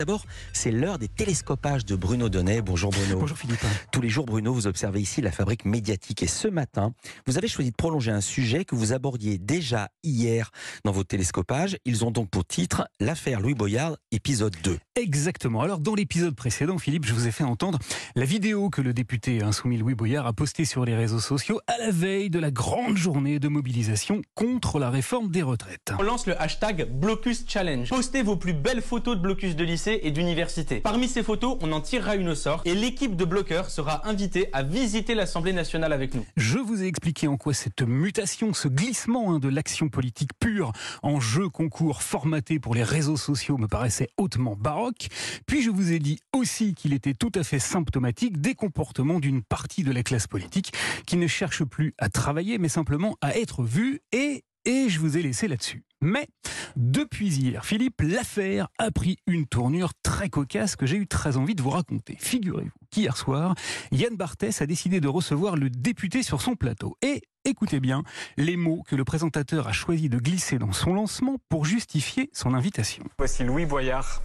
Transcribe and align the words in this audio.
D'abord, 0.00 0.24
c'est 0.54 0.70
l'heure 0.70 0.98
des 0.98 1.08
télescopages 1.08 1.84
de 1.84 1.94
Bruno 1.94 2.30
Donnet. 2.30 2.62
Bonjour 2.62 2.90
Bruno. 2.90 3.18
Bonjour 3.18 3.36
Philippe. 3.36 3.60
Tous 3.92 4.00
les 4.00 4.08
jours, 4.08 4.24
Bruno, 4.24 4.50
vous 4.54 4.66
observez 4.66 4.98
ici 4.98 5.20
la 5.20 5.30
fabrique 5.30 5.66
médiatique. 5.66 6.22
Et 6.22 6.26
ce 6.26 6.48
matin, 6.48 6.94
vous 7.26 7.36
avez 7.36 7.48
choisi 7.48 7.70
de 7.70 7.76
prolonger 7.76 8.10
un 8.10 8.22
sujet 8.22 8.64
que 8.64 8.74
vous 8.74 8.94
abordiez 8.94 9.36
déjà 9.36 9.90
hier 10.02 10.52
dans 10.86 10.92
vos 10.92 11.04
télescopages. 11.04 11.76
Ils 11.84 12.02
ont 12.06 12.10
donc 12.10 12.30
pour 12.30 12.46
titre 12.46 12.88
L'affaire 12.98 13.40
Louis 13.40 13.52
Boyard, 13.52 13.98
épisode 14.10 14.56
2. 14.62 14.78
Exactement. 14.96 15.60
Alors, 15.60 15.80
dans 15.80 15.94
l'épisode 15.94 16.34
précédent, 16.34 16.78
Philippe, 16.78 17.04
je 17.04 17.12
vous 17.12 17.26
ai 17.26 17.30
fait 17.30 17.44
entendre 17.44 17.78
la 18.16 18.24
vidéo 18.24 18.70
que 18.70 18.80
le 18.80 18.94
député 18.94 19.42
insoumis 19.42 19.76
Louis 19.76 19.94
Boyard 19.94 20.26
a 20.26 20.32
postée 20.32 20.64
sur 20.64 20.86
les 20.86 20.96
réseaux 20.96 21.20
sociaux 21.20 21.60
à 21.66 21.76
la 21.76 21.90
veille 21.90 22.30
de 22.30 22.38
la 22.38 22.50
grande 22.50 22.96
journée 22.96 23.38
de 23.38 23.48
mobilisation 23.48 24.22
contre 24.34 24.78
la 24.78 24.88
réforme 24.88 25.30
des 25.30 25.42
retraites. 25.42 25.92
On 25.98 26.02
lance 26.02 26.26
le 26.26 26.40
hashtag 26.40 26.88
Blocus 26.90 27.44
Challenge. 27.46 27.86
Postez 27.90 28.22
vos 28.22 28.36
plus 28.36 28.54
belles 28.54 28.80
photos 28.80 29.16
de 29.18 29.20
blocus 29.20 29.54
de 29.54 29.64
lycée 29.64 29.89
et 29.94 30.10
d'université. 30.10 30.80
Parmi 30.80 31.08
ces 31.08 31.22
photos, 31.22 31.58
on 31.60 31.72
en 31.72 31.80
tirera 31.80 32.16
une 32.16 32.28
au 32.28 32.34
sort 32.34 32.62
et 32.64 32.74
l'équipe 32.74 33.16
de 33.16 33.24
bloqueurs 33.24 33.70
sera 33.70 34.08
invitée 34.08 34.48
à 34.52 34.62
visiter 34.62 35.14
l'Assemblée 35.14 35.52
nationale 35.52 35.92
avec 35.92 36.14
nous. 36.14 36.24
Je 36.36 36.58
vous 36.58 36.82
ai 36.82 36.86
expliqué 36.86 37.26
en 37.28 37.36
quoi 37.36 37.54
cette 37.54 37.82
mutation, 37.82 38.54
ce 38.54 38.68
glissement 38.68 39.32
hein, 39.32 39.38
de 39.38 39.48
l'action 39.48 39.88
politique 39.88 40.30
pure 40.38 40.72
en 41.02 41.20
jeu 41.20 41.48
concours 41.48 42.02
formaté 42.02 42.58
pour 42.58 42.74
les 42.74 42.82
réseaux 42.82 43.16
sociaux 43.16 43.58
me 43.58 43.66
paraissait 43.66 44.08
hautement 44.16 44.56
baroque. 44.56 45.08
Puis 45.46 45.62
je 45.62 45.70
vous 45.70 45.92
ai 45.92 45.98
dit 45.98 46.20
aussi 46.32 46.74
qu'il 46.74 46.92
était 46.92 47.14
tout 47.14 47.32
à 47.34 47.42
fait 47.42 47.58
symptomatique 47.58 48.40
des 48.40 48.54
comportements 48.54 49.20
d'une 49.20 49.42
partie 49.42 49.84
de 49.84 49.92
la 49.92 50.02
classe 50.02 50.26
politique 50.26 50.72
qui 51.06 51.16
ne 51.16 51.26
cherche 51.26 51.64
plus 51.64 51.94
à 51.98 52.08
travailler 52.08 52.58
mais 52.58 52.68
simplement 52.68 53.16
à 53.20 53.36
être 53.36 53.62
vue 53.62 54.00
et 54.12 54.44
et 54.64 54.88
je 54.88 54.98
vous 54.98 55.16
ai 55.16 55.22
laissé 55.22 55.48
là-dessus. 55.48 55.84
Mais 56.02 56.28
depuis 56.76 57.28
hier, 57.28 57.64
Philippe, 57.64 58.00
l'affaire 58.00 58.68
a 58.78 58.90
pris 58.90 59.18
une 59.26 59.46
tournure 59.46 59.92
très 60.02 60.30
cocasse 60.30 60.76
que 60.76 60.86
j'ai 60.86 60.96
eu 60.96 61.06
très 61.06 61.36
envie 61.36 61.54
de 61.54 61.62
vous 61.62 61.70
raconter. 61.70 62.16
Figurez-vous 62.18 62.70
qu'hier 62.90 63.16
soir, 63.16 63.54
Yann 63.92 64.16
Barthès 64.16 64.62
a 64.62 64.66
décidé 64.66 65.00
de 65.00 65.08
recevoir 65.08 65.56
le 65.56 65.68
député 65.68 66.22
sur 66.22 66.40
son 66.40 66.54
plateau. 66.54 66.96
Et 67.02 67.22
écoutez 67.44 67.80
bien 67.80 68.02
les 68.38 68.56
mots 68.56 68.82
que 68.88 68.96
le 68.96 69.04
présentateur 69.04 69.68
a 69.68 69.72
choisi 69.72 70.08
de 70.08 70.18
glisser 70.18 70.58
dans 70.58 70.72
son 70.72 70.94
lancement 70.94 71.36
pour 71.48 71.64
justifier 71.66 72.30
son 72.32 72.54
invitation. 72.54 73.04
Voici 73.18 73.44
Louis 73.44 73.66
Boyard. 73.66 74.22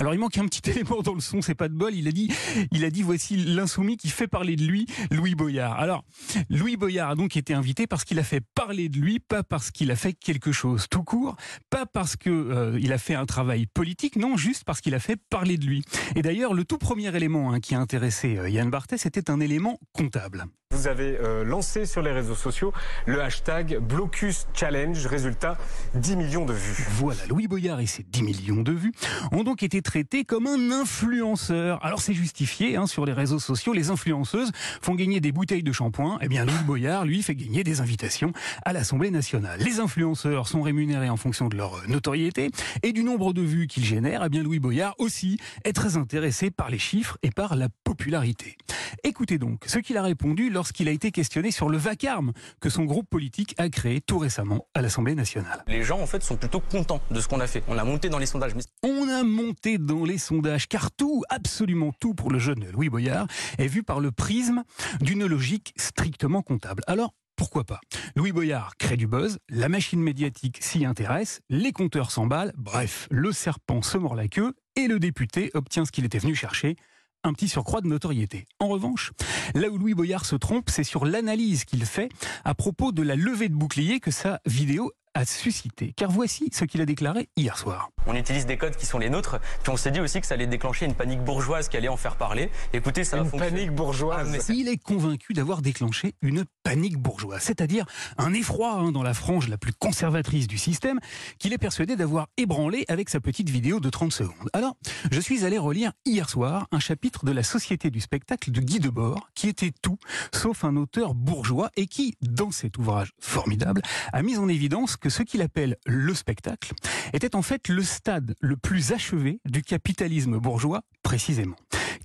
Alors 0.00 0.14
il 0.14 0.18
manque 0.18 0.38
un 0.38 0.46
petit 0.46 0.70
élément 0.70 1.02
dans 1.02 1.12
le 1.12 1.20
son, 1.20 1.42
c'est 1.42 1.54
pas 1.54 1.68
de 1.68 1.74
bol. 1.74 1.94
Il 1.94 2.08
a 2.08 2.12
dit, 2.12 2.32
il 2.72 2.86
a 2.86 2.90
dit 2.90 3.02
voici 3.02 3.36
l'insoumis 3.36 3.98
qui 3.98 4.08
fait 4.08 4.26
parler 4.26 4.56
de 4.56 4.64
lui, 4.64 4.86
Louis 5.10 5.34
Boyard. 5.34 5.78
Alors 5.78 6.04
Louis 6.48 6.78
Boyard 6.78 7.10
a 7.10 7.14
donc 7.14 7.36
été 7.36 7.52
invité 7.52 7.86
parce 7.86 8.04
qu'il 8.04 8.18
a 8.18 8.22
fait 8.22 8.40
parler 8.54 8.88
de 8.88 8.96
lui, 8.96 9.18
pas 9.18 9.42
parce 9.42 9.70
qu'il 9.70 9.90
a 9.90 9.96
fait 9.96 10.14
quelque 10.14 10.52
chose 10.52 10.86
tout 10.88 11.02
court, 11.02 11.36
pas 11.68 11.84
parce 11.84 12.16
que 12.16 12.30
euh, 12.30 12.78
il 12.80 12.94
a 12.94 12.98
fait 12.98 13.14
un 13.14 13.26
travail 13.26 13.66
politique, 13.66 14.16
non, 14.16 14.38
juste 14.38 14.64
parce 14.64 14.80
qu'il 14.80 14.94
a 14.94 15.00
fait 15.00 15.16
parler 15.28 15.58
de 15.58 15.66
lui. 15.66 15.84
Et 16.16 16.22
d'ailleurs, 16.22 16.54
le 16.54 16.64
tout 16.64 16.78
premier 16.78 17.14
élément 17.14 17.52
hein, 17.52 17.60
qui 17.60 17.74
a 17.74 17.78
intéressé 17.78 18.38
euh, 18.38 18.48
Yann 18.48 18.70
Barthès 18.70 19.04
était 19.04 19.30
un 19.30 19.38
élément 19.38 19.78
comptable. 19.92 20.46
Vous 20.72 20.86
avez 20.86 21.18
euh, 21.18 21.42
lancé 21.42 21.84
sur 21.84 22.00
les 22.00 22.12
réseaux 22.12 22.36
sociaux 22.36 22.72
le 23.04 23.20
hashtag 23.20 23.78
Blocus 23.78 24.46
Challenge. 24.54 25.04
Résultat, 25.04 25.58
10 25.94 26.14
millions 26.14 26.46
de 26.46 26.52
vues. 26.52 26.86
Voilà, 26.90 27.26
Louis 27.28 27.48
Boyard 27.48 27.80
et 27.80 27.86
ses 27.86 28.04
10 28.04 28.22
millions 28.22 28.62
de 28.62 28.70
vues 28.70 28.92
ont 29.32 29.42
donc 29.42 29.64
été 29.64 29.82
traité 29.90 30.24
comme 30.24 30.46
un 30.46 30.70
influenceur. 30.70 31.84
Alors 31.84 32.00
c'est 32.00 32.14
justifié, 32.14 32.76
hein, 32.76 32.86
sur 32.86 33.04
les 33.04 33.12
réseaux 33.12 33.40
sociaux, 33.40 33.72
les 33.72 33.90
influenceuses 33.90 34.52
font 34.80 34.94
gagner 34.94 35.18
des 35.18 35.32
bouteilles 35.32 35.64
de 35.64 35.72
shampoing. 35.72 36.16
Eh 36.20 36.28
bien 36.28 36.44
Louis 36.44 36.62
Boyard, 36.64 37.04
lui, 37.04 37.24
fait 37.24 37.34
gagner 37.34 37.64
des 37.64 37.80
invitations 37.80 38.32
à 38.64 38.72
l'Assemblée 38.72 39.10
nationale. 39.10 39.58
Les 39.58 39.80
influenceurs 39.80 40.46
sont 40.46 40.62
rémunérés 40.62 41.10
en 41.10 41.16
fonction 41.16 41.48
de 41.48 41.56
leur 41.56 41.88
notoriété 41.88 42.52
et 42.84 42.92
du 42.92 43.02
nombre 43.02 43.32
de 43.32 43.42
vues 43.42 43.66
qu'ils 43.66 43.84
génèrent. 43.84 44.22
Eh 44.24 44.28
bien 44.28 44.44
Louis 44.44 44.60
Boyard 44.60 44.94
aussi 44.98 45.40
est 45.64 45.72
très 45.72 45.96
intéressé 45.96 46.52
par 46.52 46.70
les 46.70 46.78
chiffres 46.78 47.18
et 47.24 47.32
par 47.32 47.56
la 47.56 47.66
popularité. 47.82 48.58
Écoutez 49.04 49.38
donc 49.38 49.64
ce 49.66 49.78
qu'il 49.78 49.96
a 49.96 50.02
répondu 50.02 50.50
lorsqu'il 50.50 50.88
a 50.88 50.92
été 50.92 51.10
questionné 51.10 51.50
sur 51.50 51.68
le 51.68 51.78
vacarme 51.78 52.32
que 52.60 52.68
son 52.68 52.84
groupe 52.84 53.08
politique 53.08 53.54
a 53.58 53.68
créé 53.68 54.00
tout 54.00 54.18
récemment 54.18 54.66
à 54.74 54.82
l'Assemblée 54.82 55.14
nationale. 55.14 55.64
Les 55.66 55.82
gens, 55.82 56.00
en 56.00 56.06
fait, 56.06 56.22
sont 56.22 56.36
plutôt 56.36 56.60
contents 56.60 57.00
de 57.10 57.20
ce 57.20 57.28
qu'on 57.28 57.40
a 57.40 57.46
fait. 57.46 57.62
On 57.68 57.78
a 57.78 57.84
monté 57.84 58.08
dans 58.08 58.18
les 58.18 58.26
sondages. 58.26 58.54
Mais... 58.54 58.62
On 58.82 59.08
a 59.08 59.22
monté 59.22 59.78
dans 59.78 60.04
les 60.04 60.18
sondages, 60.18 60.68
car 60.68 60.90
tout, 60.92 61.22
absolument 61.28 61.92
tout 62.00 62.14
pour 62.14 62.30
le 62.30 62.38
jeune 62.38 62.70
Louis 62.72 62.88
Boyard 62.88 63.26
est 63.58 63.66
vu 63.66 63.82
par 63.82 64.00
le 64.00 64.10
prisme 64.10 64.62
d'une 65.00 65.26
logique 65.26 65.72
strictement 65.76 66.42
comptable. 66.42 66.82
Alors, 66.86 67.14
pourquoi 67.36 67.64
pas? 67.64 67.80
Louis 68.16 68.32
Boyard 68.32 68.76
crée 68.76 68.98
du 68.98 69.06
buzz, 69.06 69.38
la 69.48 69.70
machine 69.70 70.02
médiatique 70.02 70.58
s'y 70.62 70.84
intéresse, 70.84 71.40
les 71.48 71.72
compteurs 71.72 72.10
s'emballent, 72.10 72.52
bref, 72.56 73.08
le 73.10 73.32
serpent 73.32 73.80
se 73.80 73.96
mord 73.96 74.14
la 74.14 74.28
queue 74.28 74.52
et 74.76 74.88
le 74.88 74.98
député 74.98 75.50
obtient 75.54 75.86
ce 75.86 75.90
qu'il 75.90 76.04
était 76.04 76.18
venu 76.18 76.34
chercher, 76.34 76.76
un 77.24 77.32
petit 77.32 77.48
surcroît 77.48 77.80
de 77.80 77.86
notoriété. 77.86 78.46
En 78.58 78.68
revanche, 78.68 79.12
là 79.54 79.68
où 79.68 79.78
Louis 79.78 79.94
Boyard 79.94 80.24
se 80.24 80.36
trompe, 80.36 80.70
c'est 80.70 80.84
sur 80.84 81.04
l'analyse 81.04 81.64
qu'il 81.64 81.84
fait 81.84 82.08
à 82.44 82.54
propos 82.54 82.92
de 82.92 83.02
la 83.02 83.16
levée 83.16 83.48
de 83.48 83.54
bouclier 83.54 84.00
que 84.00 84.10
sa 84.10 84.40
vidéo 84.46 84.92
a 85.14 85.24
suscité. 85.24 85.92
Car 85.96 86.10
voici 86.10 86.48
ce 86.52 86.64
qu'il 86.64 86.80
a 86.80 86.86
déclaré 86.86 87.28
hier 87.36 87.58
soir. 87.58 87.90
On 88.06 88.14
utilise 88.14 88.46
des 88.46 88.56
codes 88.56 88.76
qui 88.76 88.86
sont 88.86 88.98
les 88.98 89.10
nôtres, 89.10 89.38
puis 89.62 89.70
on 89.70 89.76
s'est 89.76 89.90
dit 89.90 90.00
aussi 90.00 90.20
que 90.20 90.26
ça 90.26 90.34
allait 90.34 90.46
déclencher 90.46 90.86
une 90.86 90.94
panique 90.94 91.20
bourgeoise 91.22 91.68
qui 91.68 91.76
allait 91.76 91.88
en 91.88 91.96
faire 91.96 92.16
parler. 92.16 92.50
Écoutez, 92.72 93.04
ça 93.04 93.16
Une 93.18 93.26
a 93.26 93.28
fonctionné. 93.28 93.56
panique 93.56 93.74
bourgeoise. 93.74 94.26
Ah, 94.28 94.30
mais 94.30 94.40
ça- 94.40 94.52
Il 94.54 94.68
est 94.68 94.78
convaincu 94.82 95.32
d'avoir 95.34 95.62
déclenché 95.62 96.14
une 96.22 96.44
panique 96.62 96.96
bourgeoise, 96.98 97.42
c'est-à-dire 97.42 97.84
un 98.18 98.32
effroi 98.32 98.72
hein, 98.72 98.90
dans 98.92 99.02
la 99.02 99.14
frange 99.14 99.48
la 99.48 99.58
plus 99.58 99.72
conservatrice 99.72 100.46
du 100.48 100.58
système, 100.58 100.98
qu'il 101.38 101.52
est 101.52 101.58
persuadé 101.58 101.94
d'avoir 101.96 102.26
ébranlé 102.36 102.84
avec 102.88 103.08
sa 103.10 103.20
petite 103.20 103.50
vidéo 103.50 103.80
de 103.80 103.90
30 103.90 104.12
secondes. 104.12 104.48
Alors, 104.54 104.76
je 105.10 105.20
suis 105.20 105.44
allé 105.44 105.58
relire 105.58 105.92
hier 106.06 106.28
soir 106.28 106.66
un 106.72 106.80
chapitre 106.80 107.24
de 107.24 107.32
la 107.32 107.42
Société 107.42 107.90
du 107.90 108.00
spectacle 108.00 108.50
de 108.50 108.60
Guy 108.60 108.80
Debord, 108.80 109.28
qui 109.34 109.48
était 109.48 109.72
tout 109.82 109.98
sauf 110.34 110.64
un 110.64 110.76
auteur 110.76 111.14
bourgeois 111.14 111.70
et 111.76 111.86
qui, 111.86 112.16
dans 112.22 112.50
cet 112.50 112.78
ouvrage 112.78 113.12
formidable, 113.20 113.82
a 114.12 114.22
mis 114.22 114.36
en 114.38 114.48
évidence 114.48 114.96
que 114.96 115.10
ce 115.10 115.22
qu'il 115.22 115.42
appelle 115.42 115.76
le 115.86 116.14
spectacle 116.14 116.72
était 117.12 117.36
en 117.36 117.42
fait 117.42 117.68
le 117.68 117.82
stade 117.90 118.34
le 118.40 118.56
plus 118.56 118.92
achevé 118.92 119.40
du 119.44 119.62
capitalisme 119.62 120.38
bourgeois, 120.38 120.82
précisément. 121.02 121.56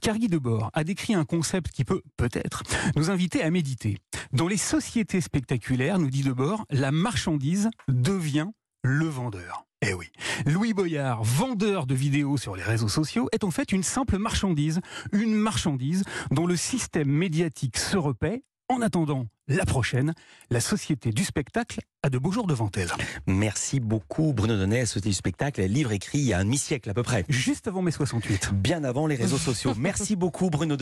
Car 0.02 0.18
Guy 0.18 0.28
Debord 0.28 0.70
a 0.74 0.84
décrit 0.84 1.14
un 1.14 1.26
concept 1.26 1.72
qui 1.72 1.86
peut, 1.86 2.02
peut-être, 2.18 2.64
nous 2.96 3.10
inviter 3.10 3.42
à 3.42 3.50
méditer. 3.50 3.98
Dans 4.34 4.48
les 4.48 4.58
sociétés 4.58 5.22
spectaculaires, 5.22 6.00
nous 6.00 6.10
dit 6.10 6.24
Debord, 6.24 6.66
la 6.70 6.92
marchandise 6.92 7.70
devient 7.88 8.48
le 8.84 9.06
vendeur. 9.06 9.66
Eh 9.82 9.94
oui. 9.94 10.08
Louis 10.46 10.74
Boyard, 10.74 11.24
vendeur 11.24 11.86
de 11.86 11.94
vidéos 11.94 12.38
sur 12.38 12.56
les 12.56 12.64
réseaux 12.64 12.88
sociaux, 12.88 13.28
est 13.32 13.44
en 13.44 13.52
fait 13.52 13.72
une 13.72 13.84
simple 13.84 14.18
marchandise. 14.18 14.80
Une 15.12 15.36
marchandise 15.36 16.04
dont 16.32 16.48
le 16.48 16.56
système 16.56 17.10
médiatique 17.10 17.78
se 17.78 17.98
repaît. 17.98 18.44
En 18.68 18.82
attendant 18.82 19.28
la 19.48 19.64
prochaine, 19.64 20.16
la 20.50 20.60
société 20.60 21.12
du 21.12 21.24
spectacle 21.24 21.82
a 22.02 22.10
de 22.10 22.18
beaux 22.18 22.32
jours 22.32 22.48
devant 22.48 22.72
elle. 22.76 22.90
Merci 23.28 23.80
beaucoup 23.80 24.34
Bruno 24.34 24.58
Donnet, 24.58 24.88
Société 24.88 25.10
du 25.10 25.14
spectacle, 25.14 25.62
livre 25.62 25.92
écrit 25.92 26.18
il 26.18 26.26
y 26.26 26.34
a 26.34 26.40
un 26.40 26.46
demi-siècle 26.46 26.90
à 26.90 26.96
peu 26.96 27.04
près. 27.04 27.26
Juste 27.30 27.68
avant 27.68 27.84
mai 27.84 27.92
68. 27.92 28.56
Bien 28.56 28.84
avant 28.84 29.06
les 29.06 29.18
réseaux 29.18 29.38
sociaux. 29.38 29.74
Merci 29.78 30.16
beaucoup 30.16 30.50
Bruno 30.50 30.70
Donnet. 30.70 30.74